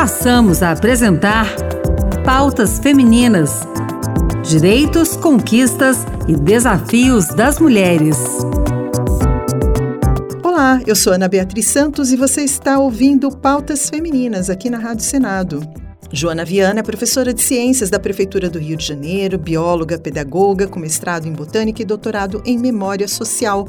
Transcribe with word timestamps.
passamos 0.00 0.62
a 0.62 0.70
apresentar 0.70 1.46
Pautas 2.24 2.78
Femininas: 2.78 3.60
Direitos, 4.42 5.14
Conquistas 5.14 6.06
e 6.26 6.34
Desafios 6.34 7.26
das 7.26 7.58
Mulheres. 7.58 8.16
Olá, 10.42 10.80
eu 10.86 10.96
sou 10.96 11.12
Ana 11.12 11.28
Beatriz 11.28 11.68
Santos 11.68 12.10
e 12.12 12.16
você 12.16 12.42
está 12.42 12.78
ouvindo 12.78 13.30
Pautas 13.30 13.90
Femininas 13.90 14.48
aqui 14.48 14.70
na 14.70 14.78
Rádio 14.78 15.04
Senado. 15.04 15.60
Joana 16.12 16.44
Viana 16.44 16.80
é 16.80 16.82
professora 16.82 17.32
de 17.32 17.40
ciências 17.40 17.88
da 17.88 18.00
Prefeitura 18.00 18.50
do 18.50 18.58
Rio 18.58 18.76
de 18.76 18.84
Janeiro, 18.84 19.38
bióloga, 19.38 19.98
pedagoga, 19.98 20.66
com 20.66 20.80
mestrado 20.80 21.26
em 21.26 21.32
botânica 21.32 21.82
e 21.82 21.84
doutorado 21.84 22.42
em 22.44 22.58
memória 22.58 23.06
social. 23.06 23.68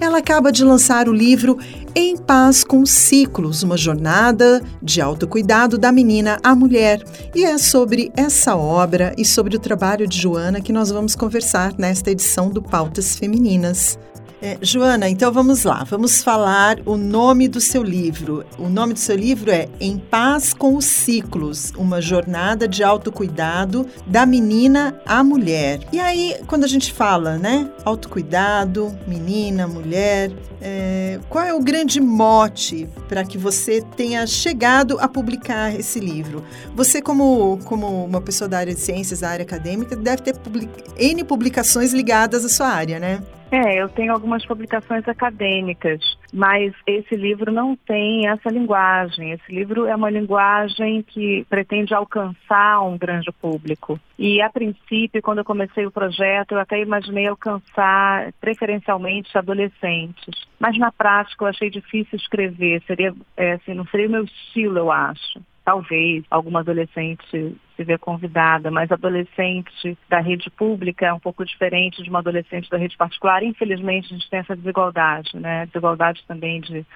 Ela 0.00 0.18
acaba 0.18 0.50
de 0.50 0.64
lançar 0.64 1.08
o 1.08 1.12
livro 1.12 1.56
Em 1.94 2.16
Paz 2.16 2.64
com 2.64 2.84
Ciclos, 2.84 3.62
uma 3.62 3.76
jornada 3.76 4.60
de 4.82 5.00
autocuidado 5.00 5.78
da 5.78 5.92
menina 5.92 6.40
à 6.42 6.56
mulher. 6.56 7.04
E 7.34 7.44
é 7.44 7.56
sobre 7.56 8.10
essa 8.16 8.56
obra 8.56 9.14
e 9.16 9.24
sobre 9.24 9.56
o 9.56 9.60
trabalho 9.60 10.08
de 10.08 10.20
Joana 10.20 10.60
que 10.60 10.72
nós 10.72 10.90
vamos 10.90 11.14
conversar 11.14 11.72
nesta 11.78 12.10
edição 12.10 12.50
do 12.50 12.60
Pautas 12.60 13.16
Femininas. 13.16 13.96
É, 14.40 14.58
Joana, 14.60 15.08
então 15.08 15.32
vamos 15.32 15.64
lá, 15.64 15.82
vamos 15.84 16.22
falar 16.22 16.78
o 16.84 16.96
nome 16.96 17.48
do 17.48 17.58
seu 17.58 17.82
livro. 17.82 18.44
O 18.58 18.68
nome 18.68 18.92
do 18.92 18.98
seu 18.98 19.16
livro 19.16 19.50
é 19.50 19.66
Em 19.80 19.96
Paz 19.98 20.52
com 20.52 20.76
os 20.76 20.84
Ciclos, 20.84 21.72
uma 21.76 22.02
jornada 22.02 22.68
de 22.68 22.84
autocuidado 22.84 23.86
da 24.06 24.26
menina 24.26 25.00
à 25.06 25.24
mulher. 25.24 25.80
E 25.90 25.98
aí, 25.98 26.36
quando 26.46 26.64
a 26.64 26.68
gente 26.68 26.92
fala, 26.92 27.38
né, 27.38 27.70
autocuidado, 27.82 28.94
menina, 29.06 29.66
mulher, 29.66 30.30
é, 30.60 31.18
qual 31.30 31.44
é 31.44 31.54
o 31.54 31.60
grande 31.60 31.98
mote 31.98 32.86
para 33.08 33.24
que 33.24 33.38
você 33.38 33.82
tenha 33.96 34.26
chegado 34.26 34.98
a 35.00 35.08
publicar 35.08 35.74
esse 35.74 35.98
livro? 35.98 36.44
Você, 36.74 37.00
como, 37.00 37.58
como 37.64 38.04
uma 38.04 38.20
pessoa 38.20 38.48
da 38.48 38.58
área 38.58 38.74
de 38.74 38.80
ciências, 38.80 39.20
da 39.20 39.30
área 39.30 39.44
acadêmica, 39.44 39.96
deve 39.96 40.20
ter 40.20 40.36
public... 40.36 40.68
N 40.98 41.24
publicações 41.24 41.94
ligadas 41.94 42.44
à 42.44 42.48
sua 42.50 42.68
área, 42.68 42.98
né? 42.98 43.22
É, 43.50 43.80
eu 43.80 43.88
tenho 43.88 44.12
algumas 44.12 44.44
publicações 44.44 45.06
acadêmicas, 45.06 46.00
mas 46.32 46.74
esse 46.86 47.14
livro 47.14 47.52
não 47.52 47.76
tem 47.76 48.28
essa 48.28 48.50
linguagem. 48.50 49.30
Esse 49.30 49.52
livro 49.52 49.86
é 49.86 49.94
uma 49.94 50.10
linguagem 50.10 51.02
que 51.02 51.46
pretende 51.48 51.94
alcançar 51.94 52.80
um 52.80 52.98
grande 52.98 53.30
público. 53.40 54.00
E, 54.18 54.42
a 54.42 54.50
princípio, 54.50 55.22
quando 55.22 55.38
eu 55.38 55.44
comecei 55.44 55.86
o 55.86 55.92
projeto, 55.92 56.52
eu 56.52 56.58
até 56.58 56.80
imaginei 56.80 57.28
alcançar 57.28 58.32
preferencialmente 58.40 59.36
adolescentes. 59.38 60.34
Mas, 60.58 60.76
na 60.76 60.90
prática, 60.90 61.44
eu 61.44 61.48
achei 61.48 61.70
difícil 61.70 62.18
escrever. 62.18 62.82
Seria, 62.86 63.14
é, 63.36 63.52
assim, 63.52 63.74
não 63.74 63.86
seria 63.86 64.08
o 64.08 64.10
meu 64.10 64.24
estilo, 64.24 64.78
eu 64.78 64.90
acho 64.90 65.40
talvez 65.66 66.24
alguma 66.30 66.60
adolescente 66.60 67.26
se 67.74 67.84
vê 67.84 67.98
convidada, 67.98 68.70
mas 68.70 68.92
adolescente 68.92 69.98
da 70.08 70.20
rede 70.20 70.48
pública 70.48 71.06
é 71.06 71.12
um 71.12 71.18
pouco 71.18 71.44
diferente 71.44 72.04
de 72.04 72.08
uma 72.08 72.20
adolescente 72.20 72.70
da 72.70 72.78
rede 72.78 72.96
particular. 72.96 73.42
Infelizmente, 73.42 74.06
a 74.06 74.16
gente 74.16 74.30
tem 74.30 74.38
essa 74.38 74.54
desigualdade, 74.54 75.36
né? 75.36 75.66
Desigualdade 75.66 76.24
também 76.28 76.60
de 76.60 76.86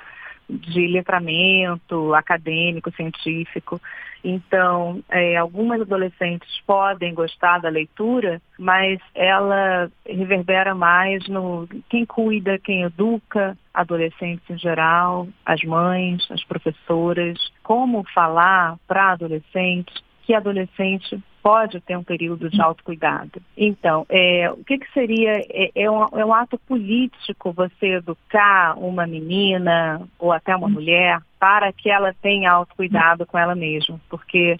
de 0.58 0.86
letramento 0.86 2.14
acadêmico, 2.14 2.90
científico. 2.92 3.80
Então, 4.22 5.02
é, 5.08 5.36
algumas 5.36 5.80
adolescentes 5.80 6.48
podem 6.66 7.14
gostar 7.14 7.58
da 7.58 7.68
leitura, 7.68 8.40
mas 8.58 8.98
ela 9.14 9.90
reverbera 10.06 10.74
mais 10.74 11.26
no 11.26 11.66
quem 11.88 12.04
cuida, 12.04 12.58
quem 12.58 12.82
educa, 12.82 13.56
adolescentes 13.72 14.44
em 14.50 14.58
geral, 14.58 15.26
as 15.44 15.62
mães, 15.62 16.26
as 16.30 16.44
professoras, 16.44 17.38
como 17.62 18.04
falar 18.12 18.76
para 18.86 19.12
adolescentes 19.12 19.94
que 20.24 20.34
adolescente 20.34 21.18
pode 21.42 21.80
ter 21.80 21.96
um 21.96 22.04
período 22.04 22.48
de 22.48 22.60
autocuidado. 22.60 23.40
Então, 23.56 24.06
é, 24.08 24.50
o 24.50 24.64
que, 24.64 24.78
que 24.78 24.92
seria? 24.92 25.32
É, 25.48 25.70
é, 25.74 25.90
um, 25.90 26.04
é 26.18 26.24
um 26.24 26.34
ato 26.34 26.58
político 26.58 27.52
você 27.52 27.94
educar 27.94 28.78
uma 28.78 29.06
menina 29.06 30.02
ou 30.18 30.32
até 30.32 30.54
uma 30.54 30.68
mulher 30.68 31.20
para 31.38 31.72
que 31.72 31.90
ela 31.90 32.14
tenha 32.20 32.52
autocuidado 32.52 33.26
com 33.26 33.38
ela 33.38 33.54
mesma, 33.54 34.00
porque 34.08 34.58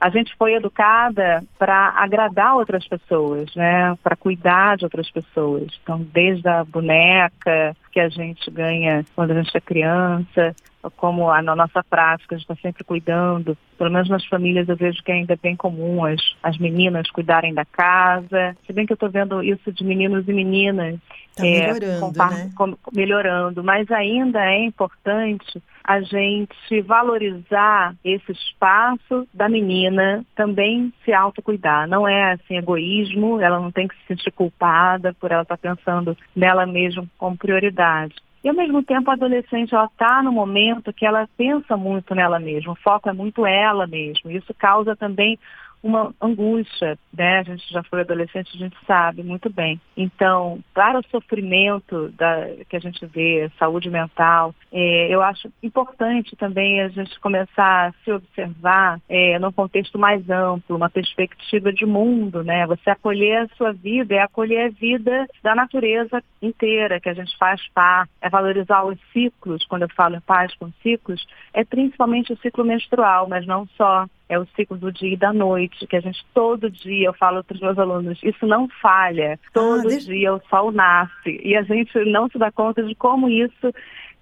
a 0.00 0.10
gente 0.10 0.34
foi 0.36 0.54
educada 0.54 1.42
para 1.58 1.90
agradar 1.96 2.56
outras 2.56 2.86
pessoas, 2.86 3.54
né? 3.54 3.96
Para 4.02 4.14
cuidar 4.14 4.76
de 4.76 4.84
outras 4.84 5.10
pessoas. 5.10 5.68
Então, 5.82 6.06
desde 6.12 6.46
a 6.48 6.64
boneca 6.64 7.74
que 7.90 8.00
a 8.00 8.08
gente 8.08 8.50
ganha 8.50 9.04
quando 9.14 9.30
a 9.30 9.42
gente 9.42 9.56
é 9.56 9.60
criança, 9.60 10.54
como 10.96 11.30
a, 11.30 11.42
na 11.42 11.56
nossa 11.56 11.82
prática, 11.82 12.34
a 12.34 12.38
gente 12.38 12.50
está 12.50 12.60
sempre 12.62 12.84
cuidando. 12.84 13.56
Pelo 13.78 13.90
menos 13.90 14.08
nas 14.08 14.24
famílias 14.26 14.68
eu 14.68 14.76
vejo 14.76 15.02
que 15.02 15.12
ainda 15.12 15.34
é 15.34 15.36
bem 15.36 15.56
comum 15.56 16.04
as, 16.04 16.20
as 16.42 16.58
meninas 16.58 17.10
cuidarem 17.10 17.54
da 17.54 17.64
casa. 17.64 18.56
Se 18.66 18.72
bem 18.72 18.86
que 18.86 18.92
eu 18.92 18.96
estou 18.96 19.10
vendo 19.10 19.42
isso 19.42 19.72
de 19.72 19.84
meninos 19.84 20.26
e 20.28 20.32
meninas. 20.32 20.98
Está 21.30 21.46
é, 21.46 21.72
melhorando, 21.72 22.18
né? 22.18 22.50
com, 22.56 22.76
melhorando. 22.94 23.64
Mas 23.64 23.90
ainda 23.90 24.44
é 24.44 24.64
importante 24.64 25.62
a 25.84 26.00
gente 26.00 26.80
valorizar 26.82 27.94
esse 28.04 28.32
espaço 28.32 29.28
da 29.32 29.48
menina 29.48 30.24
também 30.34 30.92
se 31.04 31.12
autocuidar. 31.12 31.86
Não 31.86 32.08
é 32.08 32.32
assim 32.32 32.56
egoísmo, 32.56 33.40
ela 33.40 33.60
não 33.60 33.70
tem 33.70 33.86
que 33.86 33.94
se 33.96 34.06
sentir 34.08 34.32
culpada 34.32 35.14
por 35.14 35.30
ela 35.30 35.42
estar 35.42 35.56
tá 35.56 35.74
pensando 35.74 36.16
nela 36.34 36.66
mesma 36.66 37.06
como 37.16 37.36
prioridade. 37.36 38.14
E 38.46 38.48
ao 38.48 38.54
mesmo 38.54 38.80
tempo 38.80 39.10
a 39.10 39.14
adolescente 39.14 39.74
está 39.74 40.22
no 40.22 40.30
momento 40.30 40.92
que 40.92 41.04
ela 41.04 41.28
pensa 41.36 41.76
muito 41.76 42.14
nela 42.14 42.38
mesma, 42.38 42.74
o 42.74 42.76
foco 42.76 43.08
é 43.08 43.12
muito 43.12 43.44
ela 43.44 43.88
mesma. 43.88 44.32
Isso 44.32 44.54
causa 44.54 44.94
também 44.94 45.36
uma 45.82 46.14
angústia, 46.20 46.98
né? 47.12 47.38
A 47.38 47.42
gente 47.42 47.72
já 47.72 47.82
foi 47.84 48.00
adolescente, 48.00 48.50
a 48.54 48.58
gente 48.58 48.76
sabe 48.86 49.22
muito 49.22 49.48
bem. 49.50 49.80
Então, 49.96 50.60
para 50.74 50.98
o 50.98 51.06
sofrimento 51.10 52.08
da, 52.10 52.48
que 52.68 52.76
a 52.76 52.80
gente 52.80 53.04
vê, 53.06 53.50
saúde 53.58 53.88
mental, 53.88 54.54
é, 54.72 55.14
eu 55.14 55.22
acho 55.22 55.50
importante 55.62 56.36
também 56.36 56.80
a 56.80 56.88
gente 56.88 57.18
começar 57.20 57.88
a 57.88 57.92
se 58.04 58.12
observar 58.12 59.00
é, 59.08 59.38
num 59.38 59.52
contexto 59.52 59.98
mais 59.98 60.28
amplo, 60.28 60.76
uma 60.76 60.90
perspectiva 60.90 61.72
de 61.72 61.86
mundo, 61.86 62.42
né? 62.42 62.66
Você 62.66 62.90
acolher 62.90 63.42
a 63.42 63.56
sua 63.56 63.72
vida 63.72 64.14
é 64.14 64.20
acolher 64.20 64.66
a 64.66 64.70
vida 64.70 65.26
da 65.42 65.54
natureza 65.54 66.22
inteira 66.42 67.00
que 67.00 67.08
a 67.08 67.14
gente 67.14 67.36
faz 67.38 67.60
parte, 67.68 68.10
é 68.20 68.28
valorizar 68.28 68.84
os 68.84 68.98
ciclos, 69.12 69.64
quando 69.66 69.82
eu 69.82 69.88
falo 69.90 70.16
em 70.16 70.20
paz 70.20 70.54
com 70.56 70.70
ciclos, 70.82 71.26
é 71.52 71.64
principalmente 71.64 72.32
o 72.32 72.38
ciclo 72.38 72.64
menstrual, 72.64 73.28
mas 73.28 73.46
não 73.46 73.66
só 73.76 74.06
é 74.28 74.38
o 74.38 74.46
ciclo 74.56 74.76
do 74.76 74.92
dia 74.92 75.14
e 75.14 75.16
da 75.16 75.32
noite, 75.32 75.86
que 75.86 75.96
a 75.96 76.00
gente 76.00 76.24
todo 76.34 76.70
dia, 76.70 77.06
eu 77.08 77.12
falo 77.14 77.44
para 77.44 77.54
os 77.54 77.60
meus 77.60 77.78
alunos, 77.78 78.18
isso 78.22 78.46
não 78.46 78.68
falha. 78.82 79.38
Todo 79.52 79.80
ah, 79.80 79.88
deixa... 79.88 80.06
dia 80.06 80.34
o 80.34 80.40
sol 80.48 80.72
nasce. 80.72 81.40
E 81.42 81.56
a 81.56 81.62
gente 81.62 81.96
não 82.06 82.28
se 82.28 82.38
dá 82.38 82.50
conta 82.50 82.82
de 82.82 82.94
como 82.94 83.28
isso 83.28 83.72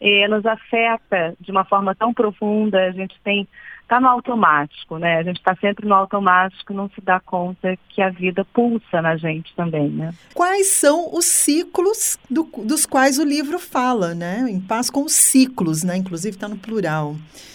eh, 0.01 0.29
nos 0.29 0.45
afeta 0.45 1.35
de 1.41 1.51
uma 1.51 1.65
forma 1.65 1.95
tão 1.95 2.13
profunda. 2.13 2.87
A 2.87 2.93
gente 2.93 3.19
tem 3.25 3.49
está 3.85 4.01
no 4.01 4.09
automático, 4.09 4.99
né? 4.99 5.19
A 5.19 5.23
gente 5.23 5.37
está 5.37 5.55
sempre 5.57 5.87
no 5.87 5.95
automático, 5.95 6.73
não 6.73 6.89
se 6.91 7.01
dá 7.01 7.21
conta 7.21 7.79
que 7.89 8.03
a 8.03 8.11
vida 8.11 8.45
pulsa 8.53 9.01
na 9.01 9.17
gente 9.17 9.55
também, 9.55 9.89
né? 9.89 10.13
Quais 10.35 10.69
são 10.69 11.15
os 11.15 11.27
ciclos 11.27 12.19
do, 12.29 12.49
dos 12.65 12.87
quais 12.87 13.19
o 13.19 13.25
livro 13.25 13.59
fala, 13.59 14.15
né? 14.15 14.47
Em 14.49 14.61
paz 14.61 14.91
com 14.91 15.03
os 15.05 15.13
ciclos, 15.13 15.85
né? 15.85 15.97
Inclusive 15.97 16.35
está 16.35 16.49
no 16.49 16.57
plural. 16.57 17.15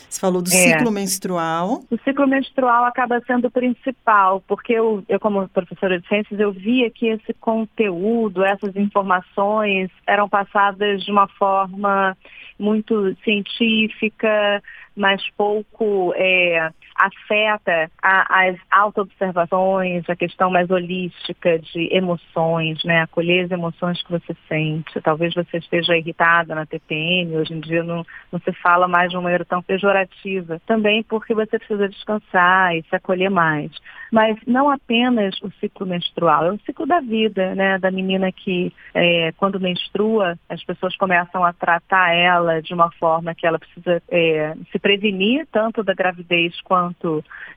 Você 0.09 0.19
falou 0.19 0.41
do 0.41 0.50
é. 0.50 0.51
ciclo 0.51 0.91
menstrual. 0.91 1.84
O 1.89 1.97
ciclo 2.03 2.28
menstrual 2.28 2.85
acaba 2.85 3.22
sendo 3.28 3.47
o 3.47 3.51
principal, 3.51 4.44
porque 4.47 4.73
eu, 4.73 5.03
eu, 5.07 5.19
como 5.19 5.47
professora 5.50 6.00
de 6.00 6.07
ciências, 6.07 6.39
eu 6.39 6.51
via 6.51 6.89
que 6.89 7.07
esse 7.07 7.31
conteúdo, 7.35 8.44
essas 8.44 8.75
informações 8.75 9.91
eram 10.07 10.28
passadas 10.28 11.03
de 11.03 11.12
uma 11.12 11.28
forma 11.28 12.18
muito 12.57 13.16
científica, 13.23 14.63
mas 15.00 15.24
pouco 15.38 16.13
é, 16.16 16.69
afeta 17.00 17.90
a, 18.04 18.48
as 18.48 18.57
autoobservações, 18.69 20.04
a 20.10 20.16
questão 20.16 20.51
mais 20.51 20.69
holística 20.69 21.57
de 21.57 21.88
emoções, 21.96 22.84
né? 22.84 23.01
Acolher 23.01 23.46
as 23.46 23.51
emoções 23.51 24.04
que 24.04 24.12
você 24.12 24.36
sente. 24.50 25.00
Talvez 25.01 25.34
você 25.34 25.57
esteja 25.57 25.96
irritada 25.96 26.54
na 26.54 26.66
TPM, 26.66 27.38
hoje 27.38 27.54
em 27.54 27.62
dia 27.62 27.84
não, 27.84 28.06
não 28.31 28.40
se 28.40 28.51
fala 28.54 28.88
mais 28.88 29.10
de 29.10 29.16
uma 29.16 29.24
maneira 29.24 29.46
tão 29.46 29.62
pejorativa. 29.62 30.62
Também 30.68 31.01
porque 31.04 31.34
você 31.34 31.57
precisa 31.57 31.88
descansar 31.88 32.75
e 32.75 32.84
se 32.84 32.96
acolher 32.96 33.30
mais. 33.30 33.72
Mas 34.12 34.38
não 34.46 34.69
apenas 34.69 35.40
o 35.42 35.51
ciclo 35.60 35.86
menstrual, 35.86 36.46
é 36.46 36.51
o 36.51 36.60
ciclo 36.66 36.86
da 36.86 37.00
vida, 37.00 37.56
né? 37.56 37.80
Da 37.80 37.92
menina 37.92 38.31
que, 38.31 38.74
é, 38.94 39.31
quando 39.38 39.60
menstrua, 39.60 40.38
as 40.50 40.63
pessoas 40.63 40.98
começam 40.98 41.46
a 41.46 41.54
tratar 41.54 42.13
ela 42.13 42.62
de 42.62 42.74
uma 42.74 42.92
forma 42.94 43.34
que 43.34 43.48
ela 43.48 43.60
precisa 43.60 44.01
é, 44.10 44.54
se 44.72 44.80
prevenir 44.80 45.48
tanto 45.51 45.84
da 45.84 45.94
gravidez 45.94 46.60
quanto 46.62 46.88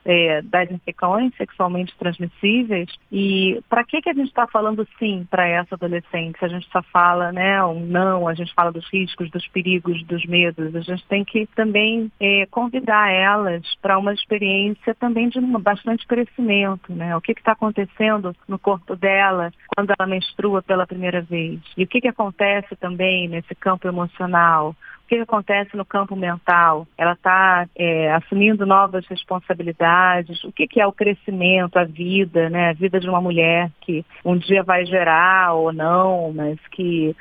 é, 0.04 0.42
das 0.42 0.70
infecções 0.70 1.34
sexualmente 1.36 1.96
transmissíveis. 1.98 2.88
E 3.10 3.60
para 3.68 3.84
que, 3.84 4.00
que 4.00 4.10
a 4.10 4.14
gente 4.14 4.28
está 4.28 4.46
falando 4.46 4.86
sim 4.98 5.26
para 5.30 5.46
essa 5.46 5.74
adolescente? 5.74 6.44
A 6.44 6.48
gente 6.48 6.68
só 6.70 6.82
fala 6.82 7.32
né, 7.32 7.62
um 7.64 7.80
não, 7.80 8.28
a 8.28 8.34
gente 8.34 8.52
fala 8.54 8.72
dos 8.72 8.88
riscos, 8.92 9.30
dos 9.30 9.46
perigos, 9.48 10.02
dos 10.04 10.24
medos. 10.26 10.74
A 10.74 10.80
gente 10.80 11.04
tem 11.06 11.24
que 11.24 11.46
também 11.54 12.10
é, 12.20 12.46
convidar 12.50 13.10
elas 13.10 13.62
para 13.80 13.98
uma 13.98 14.12
experiência 14.12 14.94
também 14.94 15.28
de 15.28 15.40
bastante 15.58 16.06
crescimento. 16.06 16.92
Né? 16.92 17.16
O 17.16 17.20
que 17.20 17.32
está 17.32 17.52
acontecendo 17.52 18.34
no 18.48 18.58
corpo 18.58 18.96
dela 18.96 19.52
quando 19.74 19.92
ela 19.98 20.08
menstrua 20.08 20.62
pela 20.62 20.86
primeira 20.86 21.20
vez? 21.22 21.60
E 21.76 21.84
o 21.84 21.86
que, 21.86 22.00
que 22.00 22.08
acontece 22.08 22.76
também 22.76 23.28
nesse 23.28 23.54
campo 23.54 23.88
emocional? 23.88 24.74
Que 25.16 25.22
acontece 25.22 25.76
no 25.76 25.84
campo 25.84 26.16
mental? 26.16 26.86
Ela 26.96 27.12
está 27.12 27.66
é, 27.76 28.12
assumindo 28.12 28.64
novas 28.64 29.06
responsabilidades? 29.06 30.42
O 30.44 30.52
que, 30.52 30.66
que, 30.66 30.80
é 30.80 30.86
o 30.86 30.92
crescimento, 30.92 31.78
a 31.78 31.84
vida, 31.84 32.48
né? 32.48 32.70
A 32.70 32.72
vida 32.72 32.98
de 32.98 33.08
uma 33.08 33.20
mulher 33.20 33.70
que 33.82 34.04
um 34.24 34.36
dia 34.36 34.62
vai 34.62 34.86
gerar 34.86 35.54
ou 35.54 35.72
não, 35.72 36.32
mas 36.32 36.58
que 36.70 37.14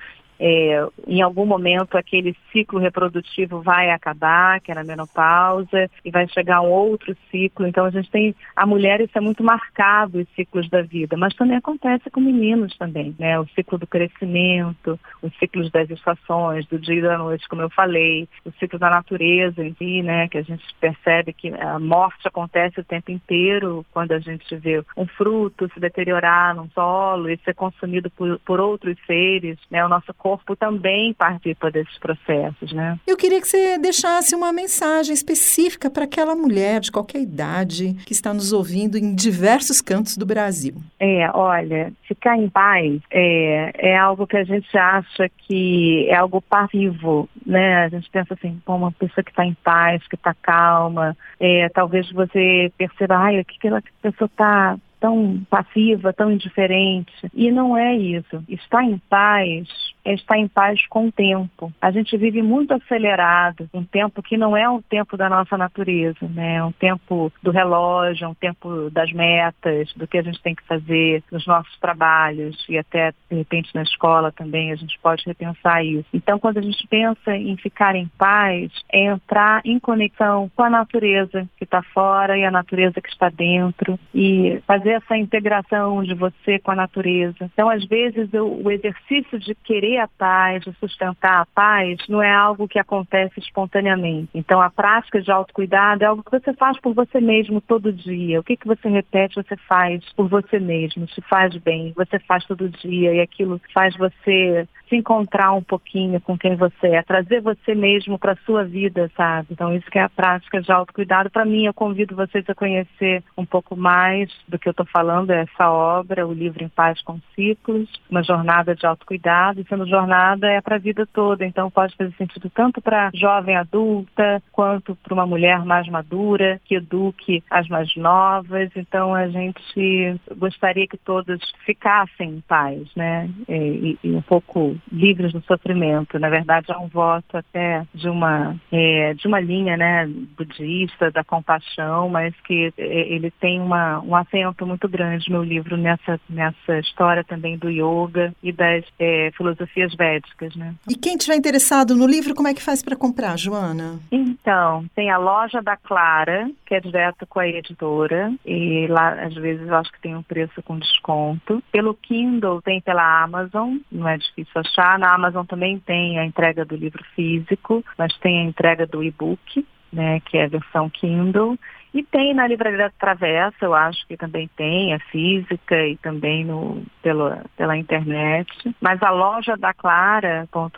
é, 0.44 0.88
em 1.08 1.22
algum 1.22 1.46
momento 1.46 1.96
aquele 1.96 2.36
ciclo 2.52 2.80
reprodutivo 2.80 3.62
vai 3.62 3.92
acabar, 3.92 4.60
que 4.60 4.72
era 4.72 4.82
a 4.82 4.84
menopausa, 4.84 5.88
e 6.04 6.10
vai 6.10 6.28
chegar 6.28 6.62
um 6.62 6.70
outro 6.72 7.16
ciclo. 7.30 7.68
Então 7.68 7.86
a 7.86 7.92
gente 7.92 8.10
tem, 8.10 8.36
a 8.56 8.66
mulher 8.66 9.02
isso 9.02 9.16
é 9.16 9.22
muito 9.22 9.44
marcado, 9.44 10.18
os 10.18 10.28
ciclos 10.36 10.68
da 10.68 10.82
vida, 10.82 11.16
mas 11.16 11.36
também 11.36 11.58
acontece 11.58 12.10
com 12.10 12.20
meninos 12.20 12.76
também, 12.76 13.16
né? 13.20 13.40
O 13.40 13.48
ciclo 13.50 13.78
do 13.78 13.86
crescimento, 13.86 15.00
os 15.22 15.32
ciclos 15.38 15.70
das 15.70 15.88
estações, 15.92 16.66
do 16.66 16.80
dia 16.80 16.96
e 16.96 17.02
da 17.04 17.20
noite, 17.20 17.48
como 17.48 17.62
eu 17.62 17.70
falei, 17.70 18.28
o 18.44 18.52
ciclo 18.54 18.80
da 18.80 18.90
natureza 18.90 19.64
em 19.64 19.76
si, 19.76 20.02
né? 20.02 20.28
Que 20.28 20.40
a 20.40 20.44
gente 20.44 20.66
percebe 20.80 21.34
que 21.34 21.50
a 21.50 21.78
morte 21.78 22.28
acontece 22.28 22.80
o 22.80 22.84
tempo 22.84 23.12
inteiro 23.12 23.86
quando 23.92 24.14
a 24.14 24.20
gente 24.20 24.56
vê 24.56 24.84
um 24.98 25.06
fruto 25.06 25.70
se 25.72 25.80
deteriorar 25.80 26.56
num 26.56 26.68
solo 26.72 27.30
e 27.30 27.38
ser 27.46 27.54
consumido 27.54 28.10
por, 28.10 28.40
por 28.40 28.60
outros 28.60 28.98
seres, 29.06 29.60
né? 29.70 29.86
O 29.86 29.90
nosso 29.90 30.12
corpo 30.16 30.31
corpo 30.32 30.56
também 30.56 31.14
participa 31.14 31.70
desses 31.70 31.98
processos, 31.98 32.72
né? 32.72 32.98
Eu 33.06 33.18
queria 33.18 33.42
que 33.42 33.48
você 33.48 33.78
deixasse 33.78 34.34
uma 34.34 34.54
mensagem 34.54 35.14
específica 35.14 35.90
para 35.90 36.06
aquela 36.06 36.36
mulher 36.36 36.80
de 36.80 36.92
qualquer 36.92 37.22
idade 37.22 37.94
que 38.06 38.14
está 38.14 38.34
nos 38.34 38.54
ouvindo 38.54 38.98
em 38.98 39.14
diversos 39.14 39.82
cantos 39.82 40.16
do 40.16 40.26
Brasil. 40.26 40.76
É, 41.00 41.30
olha, 41.34 41.92
ficar 42.08 42.38
em 42.38 42.50
paz 42.50 43.02
é, 43.12 43.72
é 43.92 43.98
algo 43.98 44.26
que 44.26 44.38
a 44.38 44.44
gente 44.44 44.78
acha 44.78 45.30
que 45.48 46.08
é 46.10 46.16
algo 46.16 46.42
passivo, 46.42 47.28
né? 47.46 47.84
A 47.86 47.90
gente 47.90 48.10
pensa 48.10 48.34
assim, 48.34 48.62
pô, 48.66 48.76
uma 48.76 48.92
pessoa 48.92 49.24
que 49.24 49.32
está 49.32 49.46
em 49.46 49.58
paz, 49.64 50.08
que 50.08 50.16
está 50.16 50.34
calma, 50.34 51.18
é, 51.40 51.68
talvez 51.70 52.10
você 52.12 52.72
perceba, 52.78 53.18
ai, 53.18 53.42
o 53.42 53.46
que 53.46 53.58
aquela 53.58 53.84
pessoa 54.02 54.28
está 54.28 54.78
tão 55.02 55.44
passiva, 55.50 56.14
tão 56.14 56.32
indiferente. 56.32 57.12
E 57.34 57.52
não 57.52 57.76
é 57.76 57.96
isso. 57.96 58.44
Estar 58.48 58.84
em 58.84 59.02
paz 59.10 59.68
é 60.04 60.14
estar 60.14 60.38
em 60.38 60.48
paz 60.48 60.86
com 60.88 61.08
o 61.08 61.12
tempo. 61.12 61.72
A 61.82 61.92
gente 61.92 62.18
vive 62.18 62.42
muito 62.42 62.74
acelerado, 62.74 63.70
um 63.74 63.84
tempo 63.84 64.22
que 64.22 64.38
não 64.38 64.56
é 64.56 64.68
um 64.70 64.82
tempo 64.82 65.16
da 65.18 65.30
nossa 65.30 65.58
natureza, 65.58 66.28
né? 66.30 66.56
É 66.56 66.64
um 66.64 66.72
tempo 66.72 67.32
do 67.42 67.52
relógio, 67.52 68.26
é 68.26 68.28
um 68.28 68.34
tempo 68.34 68.90
das 68.90 69.12
metas, 69.12 69.94
do 69.94 70.08
que 70.08 70.18
a 70.18 70.22
gente 70.22 70.42
tem 70.42 70.56
que 70.56 70.64
fazer 70.64 71.24
nos 71.32 71.46
nossos 71.46 71.78
trabalhos 71.80 72.66
e 72.68 72.78
até, 72.78 73.12
de 73.30 73.38
repente, 73.38 73.74
na 73.74 73.84
escola 73.84 74.32
também 74.32 74.72
a 74.72 74.76
gente 74.76 74.98
pode 75.00 75.24
repensar 75.26 75.84
isso. 75.84 76.06
Então, 76.14 76.40
quando 76.40 76.58
a 76.58 76.62
gente 76.62 76.86
pensa 76.88 77.36
em 77.36 77.56
ficar 77.58 77.96
em 77.96 78.08
paz, 78.18 78.72
é 78.92 79.06
entrar 79.06 79.62
em 79.66 79.80
conexão 79.80 80.50
com 80.56 80.64
a 80.64 80.70
natureza 80.70 81.48
que 81.58 81.64
está 81.64 81.82
fora 81.82 82.38
e 82.38 82.44
a 82.44 82.52
natureza 82.52 83.02
que 83.02 83.10
está 83.10 83.30
dentro 83.30 84.00
e 84.14 84.62
fazer 84.66 84.92
essa 84.92 85.18
integração 85.18 86.04
de 86.04 86.14
você 86.14 86.60
com 86.60 86.72
a 86.72 86.76
natureza. 86.76 87.50
Então, 87.54 87.70
às 87.70 87.86
vezes, 87.86 88.34
eu, 88.34 88.62
o 88.64 88.72
exercício 88.72 89.40
de 89.40 89.56
querer 89.56 89.91
a 89.98 90.08
paz, 90.08 90.64
de 90.64 90.74
sustentar 90.80 91.42
a 91.42 91.46
paz, 91.46 91.98
não 92.08 92.22
é 92.22 92.32
algo 92.32 92.68
que 92.68 92.80
acontece 92.80 93.40
espontaneamente. 93.40 94.30
Então, 94.34 94.62
a 94.62 94.70
prática 94.70 95.22
de 95.22 95.32
autocuidado 95.32 96.04
é 96.04 96.08
algo 96.08 96.24
que 96.24 96.32
você 96.32 96.54
faz 96.54 96.80
por 96.80 96.94
você 96.94 97.20
mesmo 97.20 97.62
todo 97.62 97.94
dia. 97.94 98.40
O 98.40 98.44
que, 98.44 98.58
que 98.58 98.68
você 98.68 98.90
repete, 98.90 99.36
você 99.36 99.56
faz 99.68 100.04
por 100.14 100.28
você 100.28 100.60
mesmo. 100.60 101.08
Se 101.10 101.22
faz 101.22 101.56
bem, 101.58 101.94
você 101.96 102.20
faz 102.20 102.46
todo 102.46 102.70
dia 102.70 103.14
e 103.14 103.22
aquilo 103.22 103.60
faz 103.74 103.96
você 103.98 104.68
se 104.92 104.98
encontrar 104.98 105.54
um 105.54 105.64
pouquinho 105.64 106.20
com 106.20 106.38
quem 106.38 106.58
você 106.58 106.88
é, 106.88 107.02
trazer 107.02 107.40
você 107.40 107.74
mesmo 107.74 108.20
para 108.20 108.36
sua 108.46 108.66
vida, 108.66 109.10
sabe? 109.16 109.48
Então 109.52 109.74
isso 109.74 109.90
que 109.90 109.98
é 109.98 110.04
a 110.04 110.10
prática 110.10 110.62
de 110.62 110.70
autocuidado. 110.70 111.30
Para 111.30 111.46
mim, 111.46 111.66
eu 111.66 111.74
convido 111.74 112.14
vocês 112.14 112.44
a 112.50 112.54
conhecer 112.54 113.24
um 113.38 113.46
pouco 113.46 113.74
mais 113.74 114.30
do 114.50 114.60
que 114.60 114.68
eu 114.68 114.72
estou 114.72 114.86
falando, 114.86 115.32
é 115.32 115.44
essa 115.44 115.72
obra, 115.72 116.28
o 116.28 116.34
livro 116.34 116.62
Em 116.62 116.68
Paz 116.68 117.02
com 117.02 117.20
Ciclos, 117.34 117.90
uma 118.10 118.22
jornada 118.22 118.76
de 118.76 118.86
autocuidado, 118.86 119.62
e 119.62 119.68
sendo 119.68 119.88
jornada 119.88 120.48
é 120.48 120.60
para 120.60 120.76
a 120.76 120.80
vida 120.80 121.08
toda, 121.14 121.46
então 121.46 121.72
pode 121.72 121.96
fazer 121.96 122.14
sentido 122.18 122.50
tanto 122.50 122.82
para 122.82 123.12
jovem 123.14 123.56
adulta, 123.56 124.44
quanto 124.52 124.96
para 124.98 125.14
uma 125.14 125.26
mulher 125.26 125.64
mais 125.64 125.88
madura, 125.88 126.60
que 126.66 126.76
eduque 126.76 127.42
as 127.50 127.68
mais 127.70 127.96
novas. 127.96 128.70
Então 128.76 129.16
a 129.16 129.30
gente 129.30 130.20
gostaria 130.36 130.88
que 130.88 130.98
todos 130.98 131.40
ficassem 131.66 132.30
em 132.30 132.42
paz, 132.42 132.94
né? 132.96 133.30
E, 133.48 133.98
e 134.04 134.12
um 134.12 134.22
pouco 134.22 134.81
livres 134.92 135.34
do 135.34 135.42
sofrimento. 135.44 136.20
Na 136.20 136.30
verdade, 136.30 136.72
é 136.72 136.78
um 136.78 136.88
voto 136.88 137.38
até 137.38 137.86
de 137.94 138.10
uma, 138.10 138.56
é, 138.72 139.14
de 139.14 139.28
uma 139.28 139.40
linha 139.40 139.78
né, 139.78 140.08
budista, 140.38 141.12
da 141.12 141.24
compaixão, 141.24 142.10
mas 142.10 142.34
que 142.42 142.74
é, 142.78 143.14
ele 143.14 143.32
tem 143.32 143.60
uma, 143.60 144.00
um 144.00 144.16
acento 144.16 144.66
muito 144.66 144.88
grande, 144.88 145.32
meu 145.32 145.44
livro, 145.44 145.78
nessa, 145.78 146.20
nessa 146.30 146.80
história 146.80 147.24
também 147.24 147.58
do 147.58 147.70
yoga 147.70 148.34
e 148.42 148.52
das 148.52 148.84
é, 149.00 149.32
filosofias 149.36 149.94
védicas. 149.96 150.56
Né? 150.56 150.76
E 150.90 150.96
quem 150.96 151.16
estiver 151.16 151.36
interessado 151.36 151.96
no 151.96 152.08
livro, 152.08 152.36
como 152.36 152.48
é 152.48 152.54
que 152.54 152.62
faz 152.62 152.84
para 152.84 152.96
comprar, 152.96 153.38
Joana? 153.38 154.00
Então, 154.12 154.86
tem 154.96 155.10
a 155.10 155.18
loja 155.18 155.62
da 155.62 155.78
Clara, 155.78 156.50
que 156.66 156.76
é 156.76 156.80
direto 156.80 157.26
com 157.28 157.40
a 157.40 157.48
editora, 157.48 158.34
e 158.46 158.88
lá 158.88 159.14
às 159.24 159.34
vezes 159.34 159.68
eu 159.68 159.76
acho 159.76 159.92
que 159.92 160.02
tem 160.02 160.16
um 160.16 160.24
preço 160.24 160.62
com 160.64 160.78
desconto. 160.78 161.64
Pelo 161.72 161.94
Kindle 161.94 162.62
tem 162.62 162.82
pela 162.82 163.24
Amazon, 163.24 163.78
não 163.92 164.08
é 164.08 164.18
difícil 164.18 164.52
Na 164.78 165.14
Amazon 165.14 165.46
também 165.46 165.80
tem 165.80 166.20
a 166.20 166.26
entrega 166.26 166.66
do 166.66 166.76
livro 166.76 167.04
físico, 167.16 167.84
mas 167.98 168.16
tem 168.18 168.40
a 168.40 168.44
entrega 168.44 168.88
do 168.88 169.04
e-book, 169.04 169.66
né, 169.92 170.20
que 170.22 170.38
é 170.38 170.46
a 170.46 170.50
versão 170.50 170.90
Kindle. 170.90 171.58
E 171.94 172.04
tem 172.04 172.34
na 172.34 172.48
Livraria 172.48 172.92
Travessa, 172.98 173.58
eu 173.62 173.74
acho 173.74 174.08
que 174.08 174.16
também 174.16 174.50
tem, 174.56 174.94
a 174.94 175.00
física 175.00 175.76
e 175.86 175.98
também 175.98 176.46
no, 176.46 176.84
pela, 177.04 177.44
pela 177.58 177.78
internet. 177.78 178.50
Mas 178.80 179.04
a 179.04 179.10
loja 179.10 179.58
da 179.58 179.74
Clara.com.br 179.74 180.78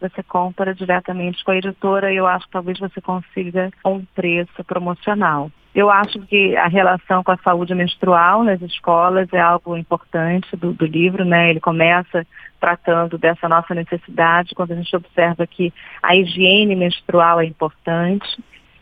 você 0.00 0.22
compra 0.22 0.74
diretamente 0.74 1.42
com 1.42 1.50
a 1.50 1.56
editora 1.56 2.12
e 2.12 2.16
eu 2.16 2.26
acho 2.26 2.44
que 2.44 2.52
talvez 2.52 2.78
você 2.78 3.00
consiga 3.00 3.70
um 3.86 4.04
preço 4.14 4.62
promocional. 4.64 5.50
Eu 5.74 5.90
acho 5.90 6.20
que 6.26 6.54
a 6.56 6.68
relação 6.68 7.24
com 7.24 7.32
a 7.32 7.38
saúde 7.38 7.74
menstrual 7.74 8.44
nas 8.44 8.62
escolas 8.62 9.32
é 9.32 9.40
algo 9.40 9.76
importante 9.76 10.54
do, 10.56 10.72
do 10.72 10.86
livro, 10.86 11.24
né? 11.24 11.50
Ele 11.50 11.58
começa 11.58 12.24
tratando 12.60 13.18
dessa 13.18 13.48
nossa 13.48 13.74
necessidade, 13.74 14.54
quando 14.54 14.72
a 14.72 14.76
gente 14.76 14.94
observa 14.94 15.46
que 15.46 15.72
a 16.00 16.14
higiene 16.14 16.76
menstrual 16.76 17.40
é 17.40 17.46
importante 17.46 18.26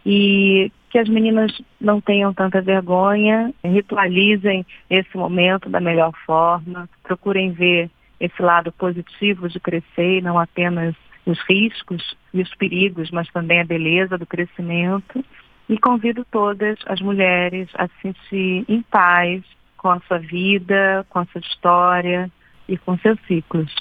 e 0.05 0.71
que 0.93 0.99
as 0.99 1.09
meninas 1.09 1.51
não 1.81 2.03
tenham 2.03 2.35
tanta 2.35 2.61
vergonha, 2.61 3.51
ritualizem 3.65 4.67
esse 4.91 5.17
momento 5.17 5.71
da 5.71 5.81
melhor 5.81 6.13
forma, 6.27 6.87
procurem 7.03 7.51
ver 7.51 7.91
esse 8.21 8.43
lado 8.43 8.71
positivo 8.71 9.49
de 9.49 9.59
crescer 9.59 10.23
não 10.23 10.39
apenas 10.39 10.95
os 11.25 11.41
riscos 11.49 12.15
e 12.35 12.43
os 12.43 12.55
perigos, 12.57 13.11
mas 13.11 13.27
também 13.31 13.61
a 13.61 13.65
beleza 13.65 14.19
do 14.19 14.27
crescimento. 14.27 15.25
E 15.67 15.79
convido 15.79 16.27
todas 16.31 16.79
as 16.85 17.01
mulheres 17.01 17.71
a 17.75 17.89
se 17.89 17.95
sentir 18.03 18.67
em 18.69 18.83
paz 18.83 19.43
com 19.79 19.89
a 19.89 20.01
sua 20.01 20.19
vida, 20.19 21.07
com 21.09 21.21
a 21.21 21.25
sua 21.25 21.41
história 21.41 22.31
e 22.69 22.77
com 22.77 22.99
seus 22.99 23.19
ciclos. 23.23 23.75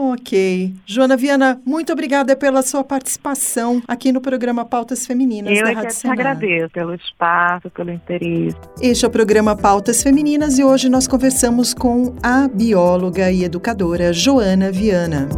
Ok. 0.00 0.72
Joana 0.86 1.16
Viana, 1.16 1.60
muito 1.66 1.92
obrigada 1.92 2.36
pela 2.36 2.62
sua 2.62 2.84
participação 2.84 3.82
aqui 3.88 4.12
no 4.12 4.20
programa 4.20 4.64
Pautas 4.64 5.04
Femininas 5.04 5.58
Eu 5.58 5.64
da 5.64 5.72
é 5.72 5.74
Rádio 5.74 6.10
agradeço 6.12 6.70
pelo 6.72 6.94
espaço, 6.94 7.68
pelo 7.70 7.90
interesse. 7.90 8.56
Este 8.80 9.04
é 9.04 9.08
o 9.08 9.10
programa 9.10 9.56
Pautas 9.56 10.00
Femininas 10.00 10.56
e 10.56 10.62
hoje 10.62 10.88
nós 10.88 11.08
conversamos 11.08 11.74
com 11.74 12.14
a 12.22 12.46
bióloga 12.46 13.28
e 13.32 13.42
educadora 13.42 14.12
Joana 14.12 14.70
Viana. 14.70 15.28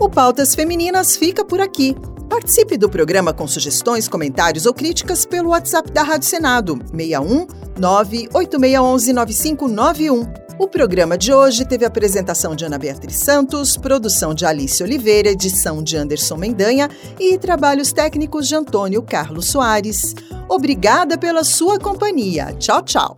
O 0.00 0.10
Pautas 0.10 0.56
Femininas 0.56 1.16
fica 1.16 1.44
por 1.44 1.60
aqui. 1.60 1.96
Participe 2.28 2.76
do 2.76 2.90
programa 2.90 3.32
com 3.32 3.46
sugestões, 3.46 4.08
comentários 4.08 4.66
ou 4.66 4.74
críticas 4.74 5.24
pelo 5.24 5.50
WhatsApp 5.50 5.92
da 5.92 6.02
Rádio 6.02 6.28
Senado, 6.28 6.80
61 6.90 7.46
98611 7.78 9.12
9591. 9.12 10.43
O 10.56 10.68
programa 10.68 11.18
de 11.18 11.32
hoje 11.32 11.64
teve 11.64 11.84
apresentação 11.84 12.54
de 12.54 12.64
Ana 12.64 12.78
Beatriz 12.78 13.16
Santos, 13.16 13.76
produção 13.76 14.32
de 14.32 14.46
Alice 14.46 14.80
Oliveira, 14.82 15.30
edição 15.30 15.82
de 15.82 15.96
Anderson 15.96 16.36
Mendanha 16.36 16.88
e 17.18 17.36
trabalhos 17.38 17.92
técnicos 17.92 18.46
de 18.46 18.54
Antônio 18.54 19.02
Carlos 19.02 19.46
Soares. 19.46 20.14
Obrigada 20.48 21.18
pela 21.18 21.42
sua 21.42 21.80
companhia. 21.80 22.54
Tchau, 22.58 22.82
tchau. 22.82 23.16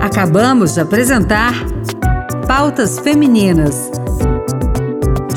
Acabamos 0.00 0.74
de 0.74 0.80
apresentar 0.80 1.54
Pautas 2.48 2.98
Femininas. 2.98 3.88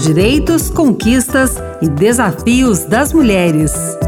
Direitos, 0.02 0.72
conquistas 0.72 1.56
e 1.82 1.88
desafios 1.88 2.86
das 2.86 3.14
mulheres. 3.14 3.99